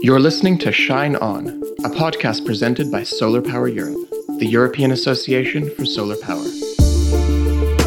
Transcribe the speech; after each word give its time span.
You're 0.00 0.20
listening 0.20 0.58
to 0.58 0.70
Shine 0.70 1.16
On, 1.16 1.48
a 1.84 1.88
podcast 1.88 2.46
presented 2.46 2.92
by 2.92 3.02
Solar 3.02 3.42
Power 3.42 3.66
Europe, 3.66 4.08
the 4.38 4.46
European 4.46 4.92
Association 4.92 5.74
for 5.74 5.84
Solar 5.84 6.16
Power. 6.16 6.44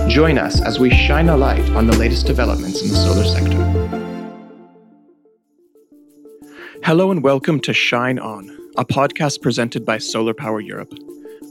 Join 0.09 0.37
us 0.37 0.61
as 0.61 0.77
we 0.77 0.89
shine 0.89 1.29
a 1.29 1.37
light 1.37 1.69
on 1.71 1.87
the 1.87 1.95
latest 1.97 2.25
developments 2.25 2.81
in 2.81 2.89
the 2.89 2.95
solar 2.95 3.23
sector. 3.23 3.63
Hello 6.83 7.11
and 7.11 7.23
welcome 7.23 7.61
to 7.61 7.73
Shine 7.73 8.19
On, 8.19 8.49
a 8.75 8.83
podcast 8.83 9.41
presented 9.41 9.85
by 9.85 9.97
Solar 9.97 10.33
Power 10.33 10.59
Europe. 10.59 10.93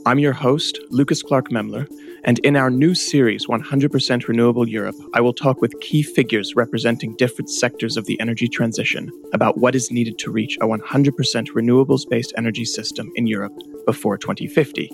I'm 0.07 0.19
your 0.19 0.35
host, 0.35 0.79
Lucas 0.91 1.23
Clark 1.23 1.49
Memler, 1.49 1.89
and 2.25 2.39
in 2.41 2.57
our 2.57 2.69
new 2.69 2.95
series, 2.95 3.47
100% 3.47 4.29
Renewable 4.29 4.69
Europe, 4.69 4.97
I 5.15 5.23
will 5.23 5.33
talk 5.33 5.63
with 5.63 5.81
key 5.81 6.03
figures 6.03 6.55
representing 6.55 7.17
different 7.17 7.49
sectors 7.49 7.97
of 7.97 8.05
the 8.05 8.21
energy 8.21 8.47
transition 8.47 9.11
about 9.33 9.57
what 9.57 9.75
is 9.75 9.91
needed 9.91 10.19
to 10.19 10.31
reach 10.31 10.59
a 10.59 10.67
100% 10.67 10.79
renewables 11.53 12.07
based 12.07 12.35
energy 12.37 12.67
system 12.67 13.11
in 13.15 13.27
Europe 13.27 13.55
before 13.87 14.19
2050. 14.19 14.93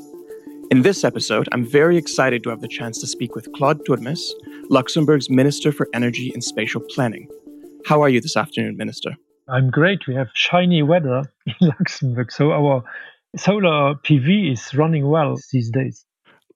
In 0.71 0.83
this 0.83 1.03
episode, 1.03 1.49
I'm 1.51 1.67
very 1.67 1.97
excited 1.97 2.45
to 2.45 2.51
have 2.51 2.61
the 2.61 2.69
chance 2.69 3.01
to 3.01 3.09
speak 3.09 3.35
with 3.35 3.53
Claude 3.53 3.85
Turmes, 3.85 4.33
Luxembourg's 4.69 5.29
Minister 5.29 5.73
for 5.73 5.89
Energy 5.93 6.31
and 6.33 6.45
Spatial 6.45 6.83
Planning. 6.89 7.29
How 7.85 8.01
are 8.01 8.09
you 8.09 8.21
this 8.21 8.37
afternoon, 8.37 8.77
Minister? 8.77 9.17
I'm 9.49 9.71
great. 9.71 10.07
We 10.07 10.15
have 10.15 10.29
shiny 10.35 10.85
weather 10.85 11.25
in 11.47 11.55
Luxembourg, 11.61 12.31
so 12.31 12.53
our 12.53 12.85
solar 13.37 13.95
PV 13.95 14.53
is 14.53 14.75
running 14.75 15.09
well 15.09 15.37
these 15.53 15.71
days. 15.71 16.05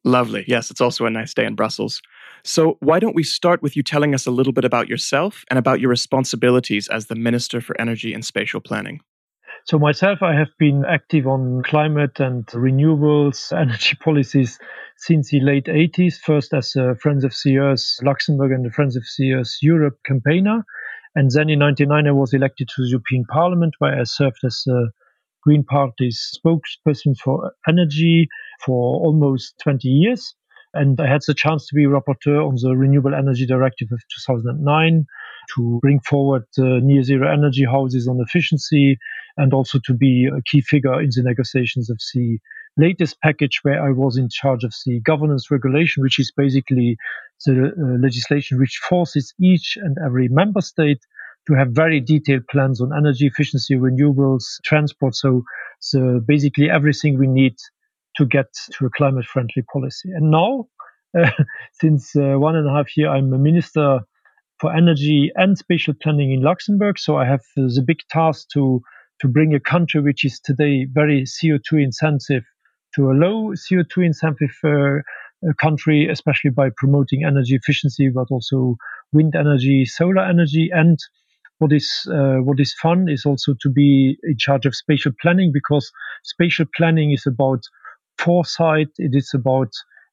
Lovely. 0.05 0.45
Yes, 0.47 0.71
it's 0.71 0.81
also 0.81 1.07
a 1.07 1.11
nice 1.11 1.33
day 1.33 1.47
in 1.47 1.55
Brussels. 1.55 2.03
So, 2.47 2.77
why 2.81 3.01
don't 3.01 3.15
we 3.15 3.23
start 3.23 3.63
with 3.63 3.75
you 3.75 3.83
telling 3.83 4.15
us 4.15 4.27
a 4.27 4.31
little 4.31 4.53
bit 4.53 4.67
about 4.67 4.87
yourself 4.87 5.45
and 5.49 5.59
about 5.59 5.81
your 5.81 5.89
responsibilities 5.89 6.89
as 6.89 7.07
the 7.07 7.15
Minister 7.15 7.63
for 7.63 7.81
Energy 7.81 8.13
and 8.13 8.23
Spatial 8.23 8.61
Planning? 8.61 9.01
So, 9.65 9.79
myself, 9.79 10.19
I 10.23 10.35
have 10.35 10.51
been 10.59 10.85
active 10.87 11.27
on 11.27 11.63
climate 11.63 12.21
and 12.21 12.45
renewables 12.49 13.51
energy 13.59 13.97
policies 14.05 14.59
since 14.99 15.31
the 15.31 15.41
late 15.41 15.67
80s, 15.67 16.17
first 16.19 16.53
as 16.53 16.77
a 16.77 16.97
Friends 16.97 17.25
of 17.25 17.33
CES 17.33 18.01
Luxembourg 18.03 18.53
and 18.53 18.67
the 18.67 18.71
Friends 18.71 18.97
of 18.97 19.07
CES 19.07 19.61
Europe 19.63 19.99
campaigner. 20.05 20.67
And 21.15 21.31
then 21.31 21.49
in 21.49 21.61
99, 21.61 22.07
I 22.07 22.11
was 22.11 22.35
elected 22.35 22.69
to 22.69 22.83
the 22.83 22.89
European 22.89 23.25
Parliament, 23.25 23.75
where 23.79 23.99
I 23.99 24.05
served 24.05 24.41
as 24.45 24.67
a 24.69 24.89
Green 25.45 25.65
Party's 25.65 26.39
spokesperson 26.39 27.17
for 27.17 27.53
energy 27.69 28.29
for 28.65 29.01
almost 29.05 29.55
20 29.63 29.89
years. 29.89 30.35
And 30.73 31.01
I 31.01 31.07
had 31.07 31.21
the 31.27 31.35
chance 31.35 31.67
to 31.69 31.75
be 31.75 31.85
rapporteur 31.85 32.47
on 32.47 32.57
the 32.61 32.77
Renewable 32.77 33.15
Energy 33.15 33.47
Directive 33.47 33.89
of 33.93 34.01
2009 34.27 35.07
to 35.55 35.79
bring 35.83 36.01
forward 36.01 36.45
uh, 36.59 36.81
near 36.83 37.03
zero 37.03 37.33
energy 37.33 37.65
houses 37.65 38.09
on 38.09 38.19
efficiency 38.21 38.99
and 39.37 39.53
also 39.53 39.79
to 39.85 39.95
be 39.95 40.27
a 40.27 40.43
key 40.43 40.63
figure 40.63 41.01
in 41.01 41.11
the 41.15 41.23
negotiations 41.23 41.91
of 41.91 41.99
the 42.15 42.39
latest 42.77 43.21
package 43.21 43.61
where 43.63 43.83
I 43.83 43.91
was 43.91 44.17
in 44.17 44.29
charge 44.29 44.65
of 44.65 44.75
the 44.85 45.01
governance 45.01 45.51
regulation, 45.51 46.03
which 46.03 46.19
is 46.19 46.33
basically 46.37 46.97
the 47.47 47.67
uh, 47.67 48.03
legislation 48.03 48.59
which 48.59 48.81
forces 48.89 49.35
each 49.41 49.77
and 49.81 49.97
every 50.05 50.29
member 50.29 50.61
state 50.61 51.01
to 51.47 51.55
have 51.55 51.69
very 51.71 52.01
detailed 52.01 52.47
plans 52.51 52.81
on 52.81 52.91
energy 52.97 53.27
efficiency, 53.27 53.75
renewables, 53.75 54.45
transport. 54.65 55.15
So, 55.15 55.43
so 55.81 56.21
basically 56.27 56.71
everything 56.71 57.19
we 57.19 57.27
need 57.27 57.57
to 58.17 58.27
get 58.27 58.47
to 58.79 58.87
a 58.87 58.91
climate 58.91 59.27
friendly 59.27 59.63
policy. 59.73 60.11
And 60.15 60.31
now, 60.31 60.69
uh, 61.19 61.31
since 61.73 62.15
uh, 62.17 62.37
one 62.39 62.57
and 62.57 62.69
a 62.69 62.73
half 62.73 62.97
year, 62.97 63.11
I'm 63.11 63.33
a 63.33 63.39
minister 63.39 64.01
for 64.61 64.75
energy 64.75 65.31
and 65.35 65.59
spatial 65.59 65.95
planning 66.01 66.33
in 66.33 66.43
Luxembourg. 66.43 66.99
So 66.99 67.17
I 67.17 67.27
have 67.27 67.41
uh, 67.59 67.63
the 67.75 67.85
big 67.87 67.99
task 68.11 68.49
to 68.55 68.81
to 69.21 69.29
bring 69.29 69.55
a 69.55 69.61
country 69.61 70.01
which 70.01 70.25
is 70.25 70.41
today 70.41 70.87
very 70.93 71.23
CO2 71.23 71.83
intensive 71.83 72.43
to 72.97 73.11
a 73.11 73.15
low 73.15 73.53
CO2 73.53 74.07
intensive 74.07 74.51
uh, 74.65 75.53
country, 75.61 76.09
especially 76.11 76.51
by 76.51 76.69
promoting 76.77 77.25
energy 77.25 77.55
efficiency, 77.55 78.09
but 78.09 78.27
also 78.31 78.77
wind 79.13 79.35
energy, 79.37 79.85
solar 79.85 80.25
energy, 80.25 80.71
and 80.73 80.99
what 81.65 81.73
is 81.73 82.07
uh, 82.13 82.37
what 82.45 82.61
is 82.61 82.75
fun 82.75 83.09
is 83.09 83.25
also 83.25 83.55
to 83.63 83.71
be 83.71 84.19
in 84.23 84.37
charge 84.37 84.67
of 84.67 84.75
spatial 84.75 85.13
planning 85.23 85.51
because 85.51 85.91
spatial 86.23 86.67
planning 86.77 87.11
is 87.11 87.25
about 87.27 87.63
foresight. 88.19 88.89
It 88.99 89.13
is 89.15 89.31
about 89.35 89.73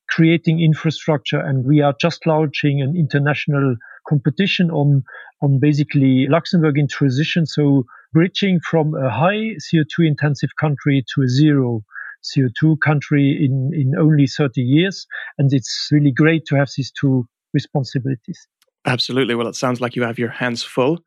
creating 0.10 0.62
infrastructure, 0.62 1.40
and 1.40 1.66
we 1.66 1.82
are 1.82 1.94
just 2.00 2.26
launching 2.26 2.82
an 2.82 2.96
international 2.96 3.76
competition 4.08 4.72
on 4.72 5.04
on 5.42 5.60
basically 5.60 6.26
Luxembourg 6.30 6.78
in 6.78 6.88
transition. 6.88 7.46
So 7.46 7.84
bridging 8.14 8.62
from 8.62 8.96
a 8.96 9.10
high 9.10 9.58
CO2 9.66 10.08
intensive 10.08 10.52
country 10.58 11.04
to 11.14 11.24
a 11.24 11.28
zero 11.28 11.84
CO2 12.24 12.78
country 12.82 13.38
in, 13.46 13.72
in 13.74 13.94
only 14.00 14.28
30 14.28 14.62
years. 14.62 15.06
And 15.38 15.52
it's 15.52 15.90
really 15.92 16.12
great 16.12 16.46
to 16.46 16.56
have 16.56 16.70
these 16.78 16.92
two 16.92 17.26
responsibilities. 17.54 18.48
Absolutely. 18.86 19.36
Well, 19.36 19.48
it 19.48 19.56
sounds 19.56 19.82
like 19.82 19.96
you 19.96 20.04
have 20.04 20.20
your 20.20 20.30
hands 20.30 20.64
full. 20.64 21.00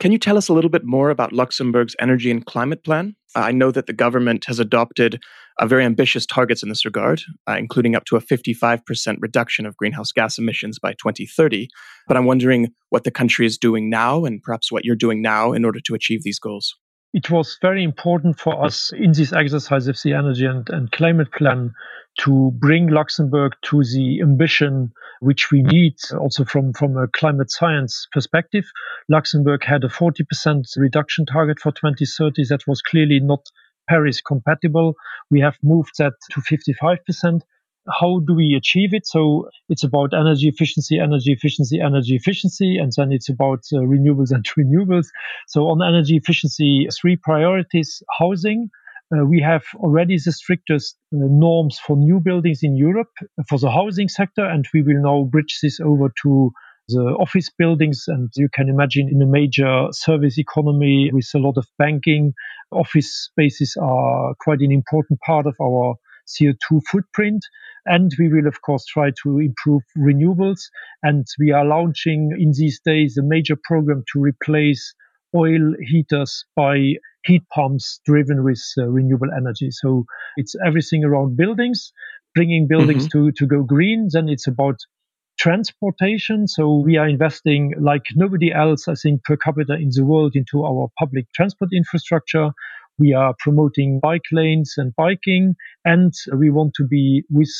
Can 0.00 0.12
you 0.12 0.18
tell 0.18 0.36
us 0.36 0.48
a 0.48 0.52
little 0.52 0.70
bit 0.70 0.84
more 0.84 1.10
about 1.10 1.32
Luxembourg's 1.32 1.96
energy 2.00 2.30
and 2.30 2.44
climate 2.44 2.84
plan? 2.84 3.14
I 3.34 3.52
know 3.52 3.70
that 3.70 3.86
the 3.86 3.92
government 3.92 4.44
has 4.46 4.58
adopted 4.58 5.22
uh, 5.58 5.66
very 5.66 5.84
ambitious 5.84 6.26
targets 6.26 6.62
in 6.62 6.68
this 6.68 6.84
regard, 6.84 7.22
uh, 7.48 7.56
including 7.58 7.94
up 7.94 8.04
to 8.06 8.16
a 8.16 8.20
55% 8.20 9.16
reduction 9.20 9.66
of 9.66 9.76
greenhouse 9.76 10.12
gas 10.12 10.38
emissions 10.38 10.78
by 10.78 10.92
2030. 10.92 11.68
But 12.08 12.16
I'm 12.16 12.24
wondering 12.24 12.68
what 12.90 13.04
the 13.04 13.10
country 13.10 13.46
is 13.46 13.58
doing 13.58 13.88
now 13.88 14.24
and 14.24 14.42
perhaps 14.42 14.72
what 14.72 14.84
you're 14.84 14.96
doing 14.96 15.22
now 15.22 15.52
in 15.52 15.64
order 15.64 15.80
to 15.80 15.94
achieve 15.94 16.22
these 16.24 16.38
goals. 16.38 16.74
It 17.16 17.30
was 17.30 17.56
very 17.62 17.82
important 17.82 18.38
for 18.38 18.62
us 18.62 18.92
in 18.92 19.12
this 19.12 19.32
exercise 19.32 19.88
of 19.88 19.98
the 20.04 20.12
energy 20.12 20.44
and, 20.44 20.68
and 20.68 20.92
climate 20.92 21.32
plan 21.32 21.72
to 22.18 22.50
bring 22.58 22.88
Luxembourg 22.88 23.54
to 23.70 23.82
the 23.82 24.20
ambition 24.20 24.92
which 25.20 25.50
we 25.50 25.62
need 25.62 25.94
also 26.20 26.44
from, 26.44 26.74
from 26.74 26.98
a 26.98 27.08
climate 27.08 27.50
science 27.50 28.06
perspective. 28.12 28.66
Luxembourg 29.08 29.64
had 29.64 29.82
a 29.82 29.88
40% 29.88 30.66
reduction 30.76 31.24
target 31.24 31.58
for 31.58 31.72
2030. 31.72 32.44
That 32.50 32.66
was 32.66 32.82
clearly 32.82 33.20
not 33.20 33.46
Paris 33.88 34.20
compatible. 34.20 34.94
We 35.30 35.40
have 35.40 35.56
moved 35.62 35.92
that 35.96 36.12
to 36.32 36.42
55%. 36.42 37.40
How 37.88 38.20
do 38.26 38.34
we 38.34 38.54
achieve 38.56 38.92
it? 38.92 39.06
So 39.06 39.48
it's 39.68 39.84
about 39.84 40.12
energy 40.12 40.48
efficiency, 40.48 40.98
energy 40.98 41.32
efficiency, 41.32 41.80
energy 41.80 42.16
efficiency, 42.16 42.78
and 42.78 42.92
then 42.96 43.12
it's 43.12 43.28
about 43.28 43.60
uh, 43.72 43.78
renewables 43.78 44.30
and 44.34 44.44
renewables. 44.58 45.06
So 45.48 45.68
on 45.68 45.86
energy 45.86 46.16
efficiency, 46.16 46.88
three 47.00 47.16
priorities: 47.16 48.02
housing, 48.18 48.70
uh, 49.14 49.24
we 49.24 49.40
have 49.40 49.62
already 49.76 50.18
the 50.18 50.32
strictest 50.32 50.96
uh, 51.14 51.18
norms 51.30 51.78
for 51.78 51.96
new 51.96 52.18
buildings 52.20 52.60
in 52.62 52.76
Europe 52.76 53.12
for 53.48 53.58
the 53.58 53.70
housing 53.70 54.08
sector, 54.08 54.44
and 54.44 54.66
we 54.74 54.82
will 54.82 55.00
now 55.00 55.24
bridge 55.24 55.60
this 55.62 55.78
over 55.80 56.12
to 56.22 56.50
the 56.88 57.02
office 57.20 57.50
buildings. 57.56 58.04
And 58.08 58.30
you 58.36 58.48
can 58.52 58.68
imagine 58.68 59.08
in 59.08 59.22
a 59.22 59.26
major 59.26 59.88
service 59.92 60.38
economy 60.38 61.10
with 61.12 61.28
a 61.34 61.38
lot 61.38 61.56
of 61.56 61.66
banking, 61.78 62.34
office 62.72 63.28
spaces 63.30 63.76
are 63.80 64.34
quite 64.40 64.60
an 64.60 64.72
important 64.72 65.20
part 65.20 65.46
of 65.46 65.54
our 65.60 65.94
CO2 66.26 66.82
footprint. 66.90 67.44
And 67.84 68.12
we 68.18 68.28
will, 68.28 68.46
of 68.46 68.62
course, 68.62 68.84
try 68.86 69.10
to 69.22 69.38
improve 69.38 69.82
renewables. 69.96 70.60
And 71.02 71.26
we 71.38 71.52
are 71.52 71.64
launching 71.64 72.32
in 72.38 72.52
these 72.52 72.80
days 72.84 73.16
a 73.16 73.22
major 73.22 73.56
program 73.62 74.04
to 74.12 74.20
replace 74.20 74.94
oil 75.34 75.74
heaters 75.80 76.44
by 76.54 76.94
heat 77.24 77.42
pumps 77.52 78.00
driven 78.04 78.44
with 78.44 78.62
uh, 78.78 78.86
renewable 78.86 79.28
energy. 79.36 79.70
So 79.70 80.04
it's 80.36 80.54
everything 80.64 81.04
around 81.04 81.36
buildings, 81.36 81.92
bringing 82.34 82.66
buildings 82.68 83.08
mm-hmm. 83.08 83.26
to, 83.26 83.32
to 83.32 83.46
go 83.46 83.62
green. 83.62 84.08
Then 84.10 84.28
it's 84.28 84.46
about 84.46 84.76
transportation. 85.38 86.48
So 86.48 86.76
we 86.76 86.96
are 86.96 87.08
investing 87.08 87.74
like 87.80 88.04
nobody 88.14 88.52
else, 88.52 88.88
I 88.88 88.94
think, 88.94 89.24
per 89.24 89.36
capita 89.36 89.74
in 89.74 89.90
the 89.92 90.04
world 90.04 90.34
into 90.34 90.64
our 90.64 90.88
public 90.98 91.26
transport 91.34 91.70
infrastructure. 91.72 92.50
We 92.98 93.12
are 93.12 93.34
promoting 93.38 94.00
bike 94.00 94.24
lanes 94.32 94.74
and 94.76 94.94
biking, 94.96 95.54
and 95.84 96.12
we 96.34 96.50
want 96.50 96.74
to 96.74 96.84
be 96.86 97.24
with 97.30 97.50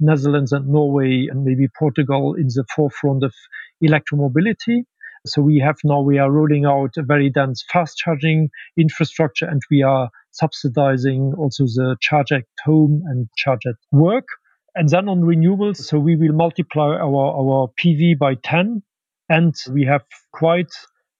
Netherlands 0.00 0.52
and 0.52 0.68
Norway 0.68 1.28
and 1.30 1.44
maybe 1.44 1.68
Portugal 1.78 2.34
in 2.34 2.46
the 2.46 2.64
forefront 2.74 3.22
of 3.22 3.34
electromobility. 3.82 4.84
So 5.26 5.42
we 5.42 5.58
have 5.58 5.76
now, 5.84 6.00
we 6.00 6.18
are 6.18 6.30
rolling 6.30 6.64
out 6.64 6.96
a 6.96 7.02
very 7.02 7.28
dense 7.28 7.62
fast 7.70 7.98
charging 7.98 8.48
infrastructure 8.78 9.46
and 9.46 9.60
we 9.70 9.82
are 9.82 10.08
subsidizing 10.30 11.34
also 11.36 11.64
the 11.64 11.96
charge 12.00 12.32
at 12.32 12.44
home 12.64 13.02
and 13.06 13.28
charge 13.36 13.66
at 13.66 13.74
work. 13.92 14.26
And 14.74 14.88
then 14.88 15.08
on 15.08 15.20
renewables, 15.20 15.76
so 15.78 15.98
we 15.98 16.16
will 16.16 16.32
multiply 16.32 16.94
our, 16.96 17.04
our 17.04 17.68
PV 17.78 18.18
by 18.18 18.36
10 18.42 18.82
and 19.28 19.54
we 19.70 19.84
have 19.84 20.02
quite 20.32 20.72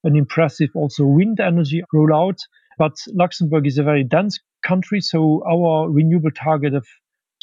an 0.03 0.15
impressive 0.15 0.69
also 0.73 1.05
wind 1.05 1.39
energy 1.39 1.83
rollout. 1.93 2.39
But 2.81 2.97
Luxembourg 3.13 3.67
is 3.67 3.77
a 3.77 3.83
very 3.83 4.03
dense 4.03 4.39
country, 4.65 5.01
so 5.01 5.43
our 5.47 5.87
renewable 5.87 6.31
target 6.31 6.73
of 6.73 6.87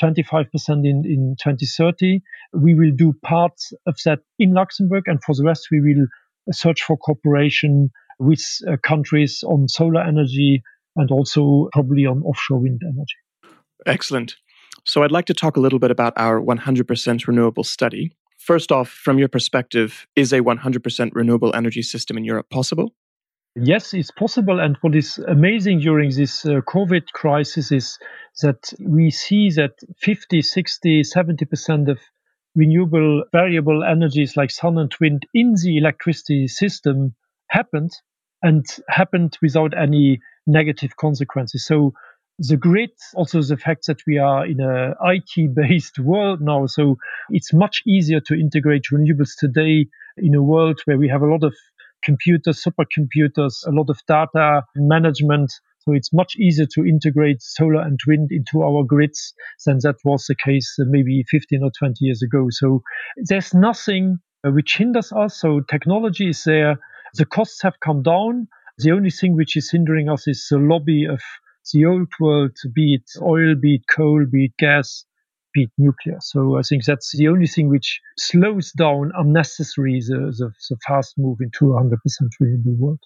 25% 0.03 0.49
in, 0.69 1.05
in 1.07 1.37
2030, 1.41 2.21
we 2.55 2.75
will 2.75 2.91
do 2.91 3.15
parts 3.25 3.73
of 3.87 3.97
that 4.05 4.19
in 4.41 4.53
Luxembourg, 4.53 5.05
and 5.07 5.23
for 5.23 5.37
the 5.37 5.45
rest, 5.45 5.69
we 5.71 5.81
will 5.81 6.09
search 6.51 6.83
for 6.83 6.97
cooperation 6.97 7.91
with 8.19 8.45
uh, 8.67 8.79
countries 8.83 9.45
on 9.47 9.69
solar 9.69 10.03
energy 10.03 10.61
and 10.97 11.09
also 11.13 11.69
probably 11.73 12.05
on 12.05 12.21
offshore 12.23 12.59
wind 12.59 12.81
energy. 12.85 13.55
Excellent. 13.87 14.35
So 14.85 15.05
I'd 15.05 15.13
like 15.13 15.27
to 15.27 15.35
talk 15.35 15.57
a 15.57 15.61
little 15.61 15.79
bit 15.79 15.93
about 15.93 16.15
our 16.17 16.41
100% 16.41 17.27
renewable 17.29 17.63
study. 17.63 18.11
First 18.39 18.73
off, 18.73 18.89
from 18.89 19.21
your 19.21 19.29
perspective, 19.29 20.05
is 20.17 20.33
a 20.33 20.41
100% 20.41 21.11
renewable 21.15 21.55
energy 21.55 21.83
system 21.83 22.19
in 22.19 22.25
Europe 22.25 22.51
possible? 22.51 22.93
Yes, 23.57 23.93
it's 23.93 24.11
possible. 24.11 24.61
And 24.61 24.77
what 24.83 24.95
is 24.95 25.19
amazing 25.19 25.81
during 25.81 26.11
this 26.11 26.47
uh, 26.47 26.61
COVID 26.61 27.13
crisis 27.13 27.73
is 27.73 27.99
that 28.43 28.73
we 28.79 29.11
see 29.11 29.51
that 29.51 29.73
50, 29.99 30.43
60, 30.43 31.03
70% 31.03 31.91
of 31.91 31.99
renewable 32.55 33.25
variable 33.33 33.85
energies 33.85 34.37
like 34.37 34.51
sun 34.51 34.79
and 34.79 34.93
wind 35.01 35.27
in 35.35 35.55
the 35.63 35.77
electricity 35.77 36.47
system 36.49 37.15
happened 37.49 37.91
and 38.43 38.65
happened 38.89 39.37
without 39.43 39.77
any 39.77 40.21
negative 40.47 40.97
consequences. 40.97 41.65
So 41.67 41.93
the 42.39 42.57
grid, 42.57 42.91
also 43.15 43.43
the 43.43 43.57
fact 43.57 43.87
that 43.87 43.99
we 44.07 44.19
are 44.19 44.47
in 44.47 44.61
a 44.61 44.95
IT 45.05 45.55
based 45.55 45.99
world 45.99 46.41
now, 46.41 46.67
so 46.67 46.97
it's 47.31 47.53
much 47.53 47.83
easier 47.87 48.21
to 48.21 48.35
integrate 48.35 48.85
renewables 48.93 49.33
today 49.37 49.87
in 50.17 50.35
a 50.37 50.43
world 50.43 50.81
where 50.85 50.99
we 50.99 51.09
have 51.09 51.23
a 51.23 51.27
lot 51.27 51.43
of 51.43 51.55
computers, 52.03 52.63
supercomputers, 52.63 53.67
a 53.67 53.71
lot 53.71 53.91
of 53.91 54.01
data 54.07 54.63
management. 54.77 55.53
So 55.81 55.93
it's 55.93 56.13
much 56.13 56.37
easier 56.37 56.67
to 56.75 56.85
integrate 56.85 57.41
solar 57.41 57.83
and 57.83 57.99
wind 58.07 58.31
into 58.31 58.63
our 58.63 58.85
grids 58.85 59.33
than 59.65 59.79
that 59.83 59.97
was 60.05 60.27
the 60.27 60.35
case 60.35 60.77
maybe 60.79 61.25
15 61.31 61.63
or 61.63 61.71
20 61.79 61.97
years 62.01 62.23
ago. 62.23 62.49
So 62.51 62.83
there's 63.17 63.55
nothing 63.55 64.19
uh, 64.47 64.51
which 64.51 64.77
hinders 64.77 65.13
us. 65.13 65.41
So 65.41 65.61
technology 65.61 66.29
is 66.29 66.45
there. 66.45 66.79
The 67.15 67.25
costs 67.25 67.63
have 67.63 67.81
come 67.81 68.03
down. 68.03 68.49
The 68.79 68.93
only 68.93 69.11
thing 69.11 69.35
which 69.35 69.57
is 69.57 69.71
hindering 69.71 70.09
us 70.09 70.29
is 70.29 70.47
the 70.51 70.59
lobby 70.59 71.07
of 71.07 71.21
the 71.73 71.85
old 71.85 72.09
world, 72.21 72.57
be 72.75 72.95
it 72.95 73.21
oil, 73.21 73.55
be 73.55 73.77
it 73.77 73.83
coal, 73.91 74.25
be 74.31 74.47
it 74.47 74.53
gas, 74.59 75.05
be 75.55 75.65
it 75.65 75.71
nuclear. 75.79 76.19
So 76.21 76.57
I 76.59 76.63
think 76.63 76.85
that's 76.85 77.17
the 77.17 77.29
only 77.29 77.47
thing 77.47 77.69
which 77.69 78.01
slows 78.17 78.73
down 78.73 79.13
unnecessary 79.17 80.01
the, 80.01 80.33
the, 80.37 80.53
the 80.71 80.77
fast 80.87 81.15
move 81.17 81.39
into 81.41 81.73
a 81.73 81.83
100% 81.83 81.97
renewable 82.41 82.77
world. 82.79 83.01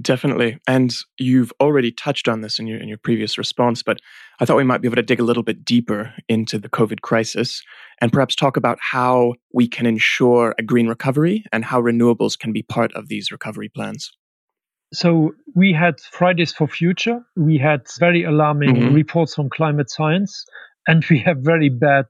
Definitely. 0.00 0.58
And 0.66 0.94
you've 1.18 1.52
already 1.60 1.90
touched 1.90 2.28
on 2.28 2.40
this 2.42 2.58
in 2.58 2.66
your 2.66 2.78
in 2.78 2.88
your 2.88 2.98
previous 2.98 3.38
response, 3.38 3.82
but 3.82 3.98
I 4.40 4.44
thought 4.44 4.56
we 4.56 4.64
might 4.64 4.82
be 4.82 4.88
able 4.88 4.96
to 4.96 5.02
dig 5.02 5.20
a 5.20 5.24
little 5.24 5.42
bit 5.42 5.64
deeper 5.64 6.12
into 6.28 6.58
the 6.58 6.68
COVID 6.68 7.00
crisis 7.00 7.62
and 8.00 8.12
perhaps 8.12 8.34
talk 8.34 8.56
about 8.56 8.78
how 8.80 9.34
we 9.54 9.66
can 9.66 9.86
ensure 9.86 10.54
a 10.58 10.62
green 10.62 10.88
recovery 10.88 11.44
and 11.52 11.64
how 11.64 11.80
renewables 11.80 12.38
can 12.38 12.52
be 12.52 12.62
part 12.62 12.92
of 12.94 13.08
these 13.08 13.32
recovery 13.32 13.70
plans. 13.74 14.10
So 14.92 15.32
we 15.54 15.72
had 15.72 16.00
Fridays 16.00 16.52
for 16.52 16.68
Future. 16.68 17.20
We 17.36 17.58
had 17.58 17.86
very 17.98 18.24
alarming 18.24 18.76
mm-hmm. 18.76 18.94
reports 18.94 19.34
from 19.34 19.50
climate 19.50 19.90
science, 19.90 20.44
and 20.86 21.04
we 21.10 21.18
have 21.20 21.38
very 21.38 21.68
bad 21.68 22.06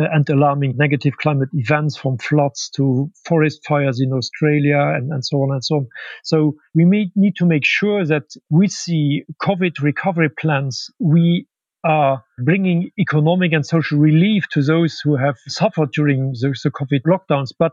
uh, 0.00 0.06
and 0.12 0.28
alarming 0.30 0.76
negative 0.76 1.16
climate 1.18 1.48
events 1.52 1.96
from 1.96 2.16
floods 2.18 2.70
to 2.70 3.10
forest 3.26 3.60
fires 3.66 4.00
in 4.00 4.12
Australia 4.12 4.78
and, 4.78 5.12
and 5.12 5.24
so 5.24 5.38
on 5.38 5.52
and 5.52 5.64
so 5.64 5.76
on. 5.76 5.86
So 6.22 6.54
we 6.74 6.84
may 6.84 7.10
need 7.16 7.36
to 7.36 7.46
make 7.46 7.64
sure 7.64 8.06
that 8.06 8.24
with 8.48 8.72
the 8.86 9.24
COVID 9.42 9.82
recovery 9.82 10.30
plans, 10.30 10.90
we 10.98 11.46
are 11.84 12.24
bringing 12.38 12.90
economic 12.98 13.52
and 13.52 13.64
social 13.64 13.98
relief 13.98 14.48
to 14.50 14.62
those 14.62 15.00
who 15.00 15.16
have 15.16 15.36
suffered 15.48 15.92
during 15.92 16.32
the, 16.32 16.54
the 16.62 16.70
COVID 16.70 17.02
lockdowns. 17.06 17.52
But 17.58 17.72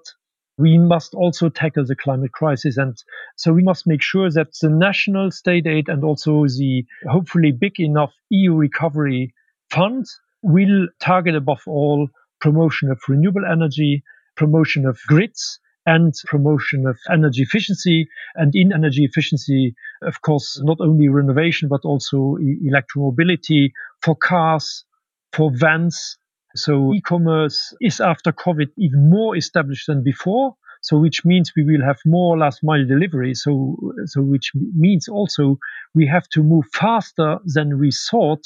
we 0.58 0.78
must 0.78 1.14
also 1.14 1.50
tackle 1.50 1.86
the 1.86 1.96
climate 1.96 2.32
crisis. 2.32 2.78
And 2.78 2.98
so 3.36 3.54
we 3.54 3.64
must 3.64 3.86
make 3.86 4.02
sure 4.02 4.30
that 4.32 4.48
the 4.62 4.70
national 4.70 5.32
state 5.32 5.68
aid 5.68 5.88
and 5.88 6.04
also 6.04 6.46
the 6.46 6.84
hopefully 7.08 7.52
big 7.52 7.80
enough 7.80 8.14
EU 8.30 8.54
recovery 8.56 9.34
fund 9.70 10.06
will 10.42 10.88
target 11.00 11.36
above 11.36 11.62
all 11.68 12.10
promotion 12.40 12.90
of 12.92 13.00
renewable 13.08 13.46
energy, 13.46 14.04
promotion 14.36 14.86
of 14.86 15.00
grids, 15.08 15.60
and 15.86 16.14
promotion 16.26 16.86
of 16.86 16.98
energy 17.12 17.42
efficiency. 17.42 18.10
And 18.36 18.54
in 18.56 18.74
energy 18.74 19.06
efficiency, 19.06 19.76
of 20.02 20.22
course, 20.22 20.60
not 20.64 20.78
only 20.82 21.08
renovation, 21.08 21.70
but 21.70 21.82
also 21.84 22.38
electromobility 22.40 23.72
for 24.02 24.16
cars, 24.16 24.86
for 25.32 25.52
vans, 25.54 26.18
so 26.58 26.94
e-commerce 26.94 27.76
is 27.82 28.00
after 28.00 28.32
COVID 28.32 28.70
even 28.78 29.10
more 29.10 29.38
established 29.38 29.88
than 29.88 30.04
before. 30.04 30.56
So 30.82 30.98
which 30.98 31.26
means 31.26 31.52
we 31.56 31.64
will 31.64 31.86
have 31.86 31.98
more 32.06 32.38
last 32.38 32.64
mile 32.64 32.86
delivery. 32.86 33.34
So 33.34 33.78
so 34.06 34.22
which 34.22 34.52
means 34.56 35.08
also 35.08 35.58
we 35.94 36.08
have 36.08 36.28
to 36.30 36.44
move 36.44 36.66
faster 36.74 37.40
than 37.46 37.80
we 37.80 37.92
thought 37.92 38.42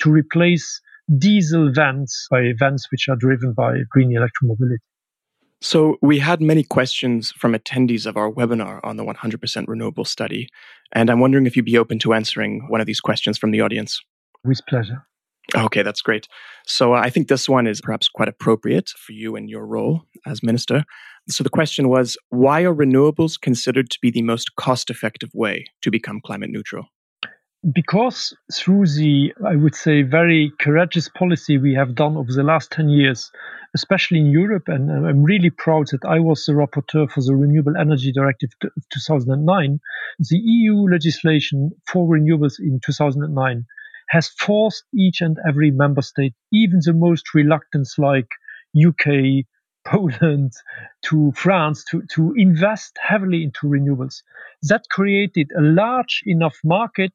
to 0.00 0.10
replace 0.10 0.80
diesel 1.18 1.72
vans 1.72 2.26
by 2.30 2.52
vans 2.58 2.86
which 2.90 3.08
are 3.08 3.16
driven 3.16 3.52
by 3.52 3.78
green 3.90 4.10
electromobility. 4.10 4.78
So, 5.62 5.96
we 6.02 6.18
had 6.18 6.42
many 6.42 6.62
questions 6.62 7.32
from 7.32 7.54
attendees 7.54 8.04
of 8.04 8.16
our 8.18 8.30
webinar 8.30 8.78
on 8.84 8.98
the 8.98 9.04
100% 9.04 9.64
renewable 9.66 10.04
study. 10.04 10.48
And 10.92 11.08
I'm 11.08 11.18
wondering 11.18 11.46
if 11.46 11.56
you'd 11.56 11.64
be 11.64 11.78
open 11.78 11.98
to 12.00 12.12
answering 12.12 12.66
one 12.68 12.82
of 12.82 12.86
these 12.86 13.00
questions 13.00 13.38
from 13.38 13.52
the 13.52 13.62
audience. 13.62 14.00
With 14.44 14.60
pleasure. 14.68 15.06
Okay, 15.54 15.82
that's 15.82 16.02
great. 16.02 16.26
So 16.66 16.94
uh, 16.94 16.98
I 16.98 17.08
think 17.08 17.28
this 17.28 17.48
one 17.48 17.66
is 17.66 17.80
perhaps 17.80 18.08
quite 18.08 18.28
appropriate 18.28 18.90
for 18.90 19.12
you 19.12 19.36
and 19.36 19.48
your 19.48 19.64
role 19.64 20.02
as 20.26 20.42
minister. 20.42 20.84
So 21.28 21.44
the 21.44 21.50
question 21.50 21.88
was 21.88 22.16
why 22.30 22.62
are 22.62 22.74
renewables 22.74 23.40
considered 23.40 23.90
to 23.90 23.98
be 24.02 24.10
the 24.10 24.22
most 24.22 24.56
cost 24.56 24.90
effective 24.90 25.30
way 25.34 25.66
to 25.82 25.90
become 25.90 26.20
climate 26.24 26.50
neutral? 26.50 26.86
Because 27.72 28.36
through 28.54 28.86
the, 28.86 29.32
I 29.44 29.56
would 29.56 29.74
say, 29.74 30.02
very 30.02 30.52
courageous 30.60 31.08
policy 31.08 31.58
we 31.58 31.74
have 31.74 31.96
done 31.96 32.16
over 32.16 32.30
the 32.30 32.44
last 32.44 32.70
10 32.70 32.88
years, 32.88 33.32
especially 33.74 34.20
in 34.20 34.26
Europe, 34.26 34.68
and 34.68 34.88
uh, 34.88 35.08
I'm 35.08 35.24
really 35.24 35.50
proud 35.50 35.88
that 35.88 36.04
I 36.04 36.20
was 36.20 36.44
the 36.44 36.52
rapporteur 36.52 37.10
for 37.10 37.22
the 37.22 37.34
Renewable 37.34 37.76
Energy 37.76 38.12
Directive 38.12 38.50
of 38.62 38.88
2009, 38.92 39.80
the 40.20 40.36
EU 40.38 40.88
legislation 40.88 41.72
for 41.86 42.06
renewables 42.06 42.60
in 42.60 42.78
2009 42.84 43.66
has 44.10 44.28
forced 44.28 44.84
each 44.94 45.20
and 45.20 45.36
every 45.48 45.72
member 45.72 46.02
state, 46.02 46.34
even 46.52 46.78
the 46.84 46.92
most 46.92 47.34
reluctant 47.34 47.88
like 47.98 48.28
UK, 48.76 49.44
Poland 49.86 50.52
to 51.02 51.32
France 51.36 51.84
to, 51.90 52.02
to 52.12 52.32
invest 52.36 52.96
heavily 53.00 53.42
into 53.44 53.66
renewables. 53.66 54.22
That 54.62 54.84
created 54.90 55.50
a 55.56 55.60
large 55.60 56.22
enough 56.26 56.56
market 56.64 57.12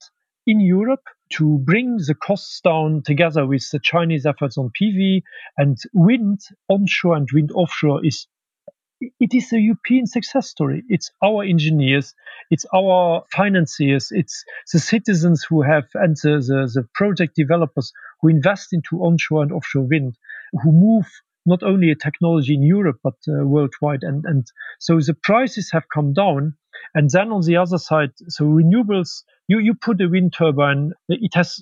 in 0.48 0.60
Europe 0.60 1.04
to 1.34 1.60
bring 1.60 1.98
the 1.98 2.16
costs 2.16 2.60
down 2.62 3.04
together 3.06 3.46
with 3.46 3.70
the 3.72 3.80
Chinese 3.80 4.26
efforts 4.26 4.58
on 4.58 4.72
PV 4.80 5.22
and 5.58 5.78
wind 5.94 6.42
onshore 6.70 7.16
and 7.16 7.30
wind 7.34 7.52
offshore 7.54 8.06
is 8.06 8.28
it 9.20 9.34
is 9.34 9.52
a 9.52 9.60
European 9.60 10.06
success 10.06 10.48
story. 10.48 10.84
It's 10.88 11.10
our 11.24 11.44
engineers, 11.44 12.14
it's 12.52 12.66
our 12.74 13.24
financiers, 13.32 14.10
it's 14.12 14.44
the 14.72 14.80
citizens 14.80 15.44
who 15.48 15.64
have, 15.64 15.86
and 15.96 16.16
the, 16.18 16.38
the, 16.38 16.82
the 16.82 16.88
project 16.94 17.36
developers 17.36 17.92
who 18.22 18.30
invest 18.30 18.74
into 18.74 19.04
onshore 19.04 19.42
and 19.42 19.52
offshore 19.52 19.88
wind, 19.88 20.18
who 20.64 20.72
move 20.72 21.08
not 21.46 21.64
only 21.64 21.90
a 21.90 21.96
technology 21.96 22.54
in 22.54 22.62
Europe, 22.62 23.00
but 23.04 23.16
uh, 23.28 23.46
worldwide. 23.46 24.04
And, 24.04 24.24
and 24.26 24.46
so 24.80 25.00
the 25.00 25.16
prices 25.16 25.72
have 25.72 25.90
come 25.92 26.14
down. 26.14 26.56
And 26.94 27.10
then 27.10 27.32
on 27.32 27.42
the 27.42 27.58
other 27.58 27.78
side, 27.78 28.12
so 28.28 28.46
renewables, 28.46 29.24
you, 29.52 29.60
you 29.60 29.74
put 29.74 30.00
a 30.00 30.08
wind 30.08 30.32
turbine, 30.32 30.94
it 31.10 31.34
has 31.34 31.62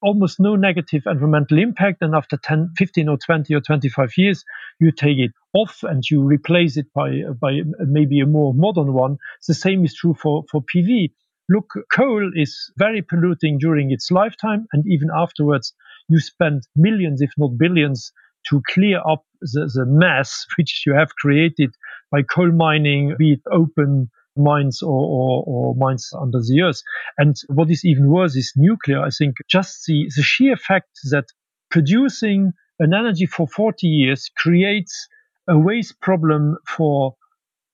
almost 0.00 0.38
no 0.38 0.54
negative 0.54 1.02
environmental 1.06 1.58
impact. 1.58 2.00
And 2.00 2.14
after 2.14 2.36
10, 2.36 2.74
15 2.76 3.08
or 3.08 3.16
20 3.16 3.52
or 3.52 3.60
25 3.60 4.10
years, 4.16 4.44
you 4.78 4.92
take 4.92 5.18
it 5.18 5.32
off 5.52 5.82
and 5.82 6.04
you 6.08 6.22
replace 6.22 6.76
it 6.76 6.86
by, 6.94 7.22
by 7.40 7.62
maybe 7.80 8.20
a 8.20 8.26
more 8.26 8.54
modern 8.54 8.92
one. 8.92 9.16
The 9.48 9.54
same 9.54 9.84
is 9.84 9.96
true 9.96 10.14
for, 10.14 10.44
for 10.48 10.62
PV. 10.62 11.10
Look, 11.48 11.72
coal 11.92 12.30
is 12.36 12.70
very 12.76 13.02
polluting 13.02 13.58
during 13.58 13.90
its 13.90 14.12
lifetime. 14.12 14.66
And 14.72 14.84
even 14.86 15.08
afterwards, 15.12 15.74
you 16.08 16.20
spend 16.20 16.62
millions, 16.76 17.20
if 17.20 17.32
not 17.36 17.58
billions, 17.58 18.12
to 18.50 18.62
clear 18.68 19.00
up 19.10 19.24
the, 19.40 19.68
the 19.74 19.86
mess 19.86 20.46
which 20.56 20.84
you 20.86 20.94
have 20.94 21.16
created 21.16 21.74
by 22.12 22.22
coal 22.22 22.52
mining, 22.52 23.16
be 23.18 23.32
it 23.32 23.42
open 23.50 24.08
mines 24.36 24.82
or, 24.82 24.88
or, 24.90 25.44
or, 25.46 25.74
mines 25.76 26.10
under 26.18 26.40
the 26.40 26.62
earth. 26.62 26.82
And 27.18 27.36
what 27.48 27.70
is 27.70 27.84
even 27.84 28.10
worse 28.10 28.36
is 28.36 28.52
nuclear. 28.56 29.00
I 29.00 29.10
think 29.10 29.36
just 29.48 29.84
the, 29.86 30.10
the 30.16 30.22
sheer 30.22 30.56
fact 30.56 30.90
that 31.10 31.26
producing 31.70 32.52
an 32.78 32.94
energy 32.94 33.26
for 33.26 33.46
40 33.46 33.86
years 33.86 34.30
creates 34.36 35.08
a 35.48 35.58
waste 35.58 36.00
problem 36.00 36.56
for 36.66 37.14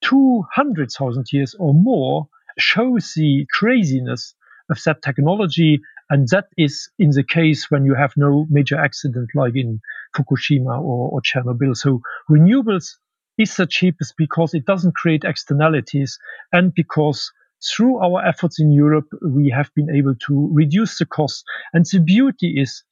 200,000 0.02 1.26
years 1.32 1.54
or 1.58 1.74
more 1.74 2.28
shows 2.58 3.12
the 3.14 3.46
craziness 3.52 4.34
of 4.70 4.78
that 4.84 5.02
technology. 5.02 5.80
And 6.08 6.28
that 6.28 6.46
is 6.56 6.90
in 6.98 7.10
the 7.10 7.22
case 7.22 7.70
when 7.70 7.84
you 7.84 7.94
have 7.94 8.12
no 8.16 8.46
major 8.50 8.78
accident 8.78 9.30
like 9.34 9.54
in 9.54 9.80
Fukushima 10.16 10.78
or, 10.80 11.10
or 11.10 11.20
Chernobyl. 11.22 11.76
So 11.76 12.00
renewables 12.28 12.96
is 13.38 13.56
the 13.56 13.66
cheapest 13.66 14.14
because 14.16 14.54
it 14.54 14.66
doesn't 14.66 14.94
create 14.94 15.24
externalities 15.24 16.18
and 16.52 16.74
because 16.74 17.32
through 17.62 17.98
our 17.98 18.24
efforts 18.24 18.60
in 18.60 18.72
Europe, 18.72 19.08
we 19.22 19.50
have 19.50 19.70
been 19.74 19.90
able 19.90 20.14
to 20.26 20.50
reduce 20.52 20.98
the 20.98 21.06
cost. 21.06 21.44
And 21.72 21.84
the 21.84 22.00
beauty 22.00 22.54
is 22.58 22.84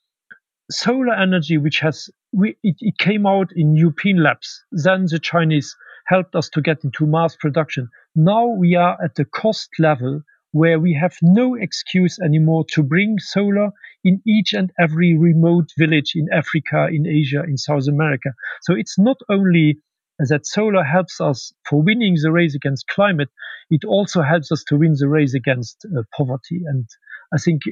solar 0.71 1.15
energy, 1.15 1.57
which 1.57 1.81
has, 1.81 2.11
we, 2.33 2.57
it, 2.63 2.77
it 2.81 2.99
came 2.99 3.27
out 3.27 3.51
in 3.55 3.77
European 3.77 4.23
labs. 4.23 4.65
Then 4.71 5.07
the 5.07 5.19
Chinese 5.19 5.75
helped 6.07 6.35
us 6.35 6.49
to 6.51 6.61
get 6.61 6.85
into 6.85 7.07
mass 7.07 7.37
production. 7.37 7.89
Now 8.15 8.47
we 8.47 8.75
are 8.75 8.99
at 9.03 9.15
the 9.15 9.25
cost 9.25 9.71
level 9.79 10.23
where 10.53 10.81
we 10.81 10.95
have 10.95 11.15
no 11.21 11.55
excuse 11.55 12.19
anymore 12.25 12.65
to 12.73 12.83
bring 12.83 13.19
solar 13.19 13.71
in 14.03 14.21
each 14.27 14.55
and 14.55 14.71
every 14.79 15.17
remote 15.17 15.69
village 15.77 16.13
in 16.15 16.27
Africa, 16.33 16.89
in 16.91 17.07
Asia, 17.07 17.43
in 17.45 17.59
South 17.59 17.87
America. 17.87 18.31
So 18.63 18.75
it's 18.75 18.99
not 18.99 19.19
only 19.29 19.79
that 20.27 20.47
solar 20.47 20.83
helps 20.83 21.21
us 21.21 21.53
for 21.69 21.81
winning 21.81 22.17
the 22.21 22.33
race 22.33 22.55
against 22.55 22.89
climate, 22.89 23.29
it 23.71 23.85
also 23.85 24.23
helps 24.23 24.51
us 24.51 24.65
to 24.65 24.77
win 24.77 24.95
the 24.99 25.09
race 25.09 25.35
against 25.35 25.87
uh, 25.97 26.03
poverty. 26.17 26.63
And 26.67 26.87
I 27.33 27.39
think, 27.39 27.63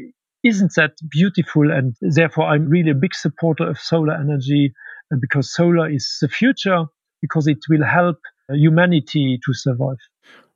isn't 0.44 0.72
that 0.76 0.92
beautiful? 1.10 1.70
And 1.72 1.96
therefore, 2.00 2.46
I'm 2.46 2.68
really 2.68 2.90
a 2.90 2.94
big 2.94 3.14
supporter 3.14 3.68
of 3.68 3.78
solar 3.78 4.14
energy 4.14 4.72
uh, 5.12 5.16
because 5.20 5.52
solar 5.52 5.90
is 5.90 6.18
the 6.20 6.28
future, 6.28 6.84
because 7.20 7.48
it 7.48 7.58
will 7.68 7.84
help 7.84 8.18
uh, 8.48 8.54
humanity 8.54 9.40
to 9.44 9.52
survive. 9.54 9.98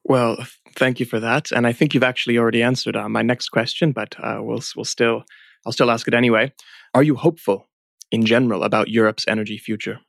Well, 0.04 0.46
thank 0.76 1.00
you 1.00 1.06
for 1.06 1.20
that. 1.20 1.50
And 1.50 1.66
I 1.66 1.72
think 1.72 1.92
you've 1.92 2.02
actually 2.02 2.38
already 2.38 2.62
answered 2.62 2.96
uh, 2.96 3.08
my 3.08 3.22
next 3.22 3.48
question, 3.48 3.92
but 3.92 4.14
uh, 4.18 4.38
we'll, 4.40 4.62
we'll 4.76 4.84
still, 4.84 5.24
I'll 5.66 5.72
still 5.72 5.90
ask 5.90 6.06
it 6.06 6.14
anyway. 6.14 6.52
Are 6.94 7.02
you 7.02 7.16
hopeful 7.16 7.68
in 8.10 8.24
general 8.24 8.62
about 8.62 8.88
Europe's 8.88 9.24
energy 9.28 9.58
future? 9.58 10.00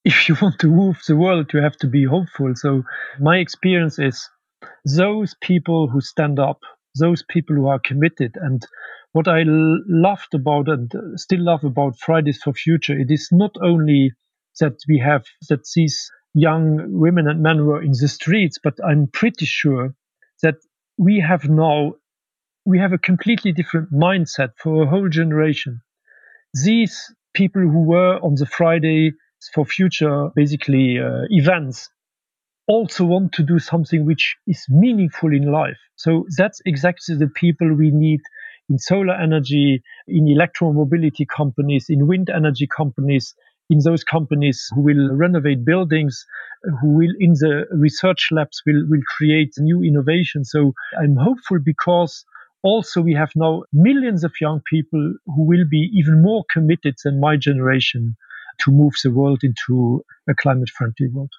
if 0.04 0.28
you 0.28 0.36
want 0.40 0.58
to 0.60 0.68
move 0.68 1.00
the 1.06 1.16
world, 1.16 1.50
you 1.52 1.60
have 1.60 1.76
to 1.78 1.86
be 1.86 2.04
hopeful. 2.04 2.52
So 2.54 2.82
my 3.20 3.38
experience 3.38 3.98
is 3.98 4.28
those 4.84 5.34
people 5.40 5.88
who 5.88 6.00
stand 6.00 6.38
up, 6.38 6.60
those 6.98 7.24
people 7.28 7.56
who 7.56 7.66
are 7.66 7.80
committed, 7.84 8.36
and 8.40 8.62
what 9.12 9.28
I 9.28 9.42
loved 9.46 10.34
about 10.34 10.68
and 10.68 10.92
still 11.16 11.42
love 11.42 11.64
about 11.64 11.98
Fridays 11.98 12.40
for 12.42 12.52
Future, 12.52 12.98
it 12.98 13.10
is 13.10 13.28
not 13.32 13.52
only 13.62 14.12
that 14.60 14.78
we 14.88 14.98
have 14.98 15.24
that 15.48 15.66
these 15.74 16.10
young 16.34 16.78
women 16.90 17.28
and 17.28 17.42
men 17.42 17.66
were 17.66 17.82
in 17.82 17.92
the 17.92 18.08
streets, 18.08 18.58
but 18.62 18.74
I'm 18.86 19.08
pretty 19.12 19.46
sure 19.46 19.94
that 20.42 20.56
we 20.96 21.20
have 21.26 21.48
now 21.48 21.92
we 22.64 22.78
have 22.78 22.92
a 22.92 22.98
completely 22.98 23.52
different 23.52 23.90
mindset 23.92 24.50
for 24.58 24.82
a 24.82 24.86
whole 24.86 25.08
generation. 25.08 25.80
These 26.64 27.14
people 27.32 27.62
who 27.62 27.84
were 27.84 28.18
on 28.18 28.34
the 28.34 28.44
Friday 28.44 29.12
for 29.54 29.64
future 29.64 30.30
basically 30.34 30.98
uh, 30.98 31.22
events 31.30 31.90
also 32.68 33.04
want 33.04 33.32
to 33.32 33.42
do 33.42 33.58
something 33.58 34.04
which 34.04 34.36
is 34.46 34.64
meaningful 34.68 35.32
in 35.32 35.50
life. 35.50 35.78
So 35.96 36.26
that's 36.36 36.60
exactly 36.66 37.16
the 37.16 37.28
people 37.28 37.74
we 37.74 37.90
need 37.90 38.20
in 38.68 38.78
solar 38.78 39.14
energy, 39.14 39.82
in 40.06 40.26
electromobility 40.26 41.26
companies, 41.34 41.86
in 41.88 42.06
wind 42.06 42.28
energy 42.28 42.66
companies, 42.66 43.34
in 43.70 43.78
those 43.84 44.04
companies 44.04 44.68
who 44.74 44.82
will 44.82 45.14
renovate 45.16 45.64
buildings, 45.64 46.26
who 46.80 46.88
will 46.96 47.14
in 47.18 47.32
the 47.32 47.64
research 47.72 48.28
labs 48.30 48.62
will, 48.66 48.84
will 48.88 49.02
create 49.16 49.54
new 49.58 49.82
innovation. 49.82 50.44
So 50.44 50.74
I'm 51.00 51.16
hopeful 51.16 51.58
because 51.64 52.24
also 52.62 53.00
we 53.00 53.14
have 53.14 53.30
now 53.34 53.62
millions 53.72 54.24
of 54.24 54.32
young 54.40 54.60
people 54.70 55.14
who 55.26 55.44
will 55.44 55.64
be 55.70 55.90
even 55.94 56.22
more 56.22 56.44
committed 56.52 56.96
than 57.04 57.20
my 57.20 57.36
generation 57.36 58.16
to 58.60 58.70
move 58.70 58.94
the 59.02 59.10
world 59.10 59.40
into 59.42 60.02
a 60.28 60.34
climate 60.34 60.70
friendly 60.76 61.08
world. 61.12 61.30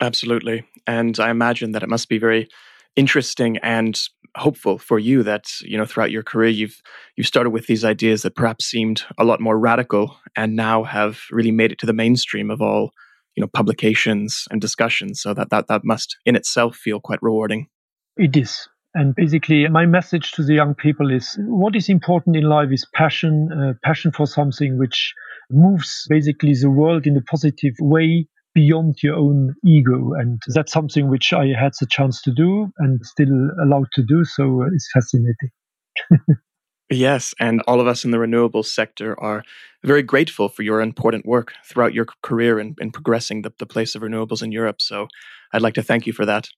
Absolutely. 0.00 0.64
And 0.86 1.18
I 1.20 1.30
imagine 1.30 1.72
that 1.72 1.82
it 1.82 1.88
must 1.88 2.08
be 2.08 2.18
very 2.18 2.48
interesting 2.96 3.58
and 3.58 3.98
hopeful 4.36 4.78
for 4.78 4.98
you 4.98 5.22
that 5.22 5.44
you 5.60 5.76
know 5.76 5.84
throughout 5.84 6.10
your 6.10 6.22
career 6.22 6.48
you've 6.48 6.80
you've 7.16 7.26
started 7.26 7.50
with 7.50 7.66
these 7.66 7.84
ideas 7.84 8.22
that 8.22 8.34
perhaps 8.34 8.64
seemed 8.64 9.04
a 9.18 9.24
lot 9.24 9.40
more 9.40 9.58
radical 9.58 10.16
and 10.36 10.56
now 10.56 10.84
have 10.84 11.20
really 11.30 11.50
made 11.50 11.70
it 11.70 11.78
to 11.78 11.86
the 11.86 11.92
mainstream 11.92 12.50
of 12.50 12.62
all 12.62 12.92
you 13.36 13.42
know 13.42 13.48
publications 13.52 14.46
and 14.50 14.60
discussions 14.60 15.20
so 15.20 15.34
that 15.34 15.50
that, 15.50 15.66
that 15.68 15.82
must 15.84 16.16
in 16.24 16.34
itself 16.34 16.76
feel 16.76 16.98
quite 16.98 17.22
rewarding 17.22 17.66
it 18.16 18.34
is 18.34 18.68
and 18.94 19.14
basically 19.14 19.66
my 19.68 19.86
message 19.86 20.32
to 20.32 20.44
the 20.44 20.54
young 20.54 20.74
people 20.74 21.10
is 21.10 21.36
what 21.40 21.74
is 21.74 21.88
important 21.88 22.36
in 22.36 22.44
life 22.44 22.70
is 22.72 22.86
passion 22.94 23.50
uh, 23.52 23.72
passion 23.82 24.12
for 24.12 24.26
something 24.26 24.78
which 24.78 25.14
moves 25.50 26.06
basically 26.08 26.54
the 26.54 26.70
world 26.70 27.06
in 27.06 27.16
a 27.16 27.22
positive 27.22 27.74
way 27.80 28.26
beyond 28.54 29.02
your 29.02 29.16
own 29.16 29.54
ego. 29.64 30.12
And 30.14 30.40
that's 30.48 30.72
something 30.72 31.08
which 31.08 31.32
I 31.32 31.46
had 31.58 31.72
the 31.80 31.86
chance 31.86 32.20
to 32.22 32.32
do 32.32 32.70
and 32.78 33.00
still 33.04 33.50
allowed 33.62 33.88
to 33.94 34.02
do. 34.02 34.24
So 34.24 34.64
it's 34.72 34.88
fascinating. 34.92 35.50
yes. 36.90 37.34
And 37.40 37.62
all 37.66 37.80
of 37.80 37.86
us 37.86 38.04
in 38.04 38.10
the 38.10 38.18
renewables 38.18 38.66
sector 38.66 39.18
are 39.20 39.42
very 39.84 40.02
grateful 40.02 40.48
for 40.48 40.62
your 40.62 40.80
important 40.80 41.26
work 41.26 41.52
throughout 41.64 41.94
your 41.94 42.06
career 42.22 42.60
in, 42.60 42.74
in 42.80 42.90
progressing 42.90 43.42
the, 43.42 43.52
the 43.58 43.66
place 43.66 43.94
of 43.94 44.02
renewables 44.02 44.42
in 44.42 44.52
Europe. 44.52 44.80
So 44.80 45.08
I'd 45.52 45.62
like 45.62 45.74
to 45.74 45.82
thank 45.82 46.06
you 46.06 46.12
for 46.12 46.26
that. 46.26 46.48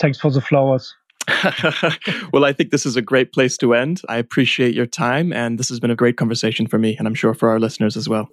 Thanks 0.00 0.20
for 0.20 0.30
the 0.30 0.40
flowers. 0.40 0.94
well, 2.32 2.44
I 2.44 2.52
think 2.52 2.70
this 2.70 2.86
is 2.86 2.96
a 2.96 3.02
great 3.02 3.32
place 3.32 3.56
to 3.58 3.74
end. 3.74 4.02
I 4.08 4.16
appreciate 4.16 4.74
your 4.74 4.86
time, 4.86 5.32
and 5.32 5.58
this 5.58 5.68
has 5.68 5.80
been 5.80 5.90
a 5.90 5.96
great 5.96 6.16
conversation 6.16 6.66
for 6.66 6.78
me, 6.78 6.96
and 6.98 7.06
I'm 7.06 7.14
sure 7.14 7.34
for 7.34 7.50
our 7.50 7.60
listeners 7.60 7.96
as 7.96 8.08
well. 8.08 8.28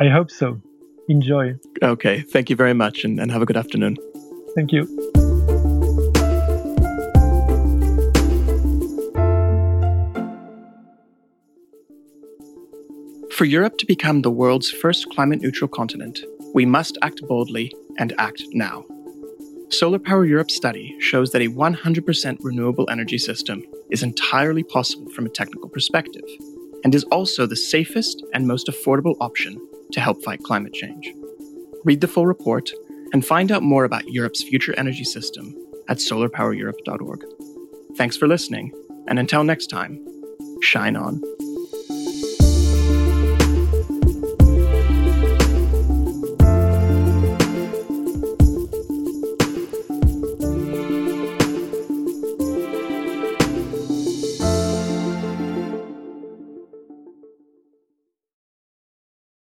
I 0.00 0.08
hope 0.08 0.30
so. 0.30 0.60
Enjoy. 1.08 1.54
Okay. 1.82 2.20
Thank 2.20 2.50
you 2.50 2.56
very 2.56 2.74
much, 2.74 3.04
and, 3.04 3.18
and 3.18 3.30
have 3.30 3.42
a 3.42 3.46
good 3.46 3.56
afternoon. 3.56 3.96
Thank 4.54 4.72
you. 4.72 4.86
For 13.38 13.44
Europe 13.44 13.78
to 13.78 13.86
become 13.86 14.22
the 14.22 14.32
world's 14.32 14.68
first 14.68 15.08
climate 15.10 15.40
neutral 15.40 15.68
continent, 15.68 16.18
we 16.54 16.66
must 16.66 16.98
act 17.02 17.22
boldly 17.28 17.72
and 17.96 18.12
act 18.18 18.42
now. 18.52 18.84
Solar 19.70 19.98
Power 19.98 20.24
Europe 20.24 20.50
study 20.50 20.96
shows 20.98 21.30
that 21.32 21.42
a 21.42 21.48
100% 21.48 22.38
renewable 22.40 22.88
energy 22.90 23.18
system 23.18 23.62
is 23.90 24.02
entirely 24.02 24.62
possible 24.62 25.10
from 25.10 25.26
a 25.26 25.30
technical 25.30 25.68
perspective 25.68 26.24
and 26.84 26.94
is 26.94 27.04
also 27.04 27.46
the 27.46 27.56
safest 27.56 28.24
and 28.32 28.46
most 28.46 28.68
affordable 28.68 29.14
option 29.20 29.60
to 29.92 30.00
help 30.00 30.22
fight 30.22 30.42
climate 30.42 30.72
change. 30.72 31.12
Read 31.84 32.00
the 32.00 32.08
full 32.08 32.26
report 32.26 32.70
and 33.12 33.24
find 33.24 33.52
out 33.52 33.62
more 33.62 33.84
about 33.84 34.08
Europe's 34.08 34.42
future 34.42 34.74
energy 34.78 35.04
system 35.04 35.54
at 35.88 35.98
solarpowereurope.org. 35.98 37.24
Thanks 37.96 38.16
for 38.16 38.26
listening, 38.26 38.72
and 39.06 39.18
until 39.18 39.44
next 39.44 39.66
time, 39.68 40.04
shine 40.60 40.96
on. 40.96 41.22